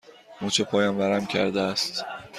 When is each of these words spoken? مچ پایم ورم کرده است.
مچ 0.41 0.61
پایم 0.61 0.97
ورم 0.99 1.25
کرده 1.25 1.61
است. 1.61 2.05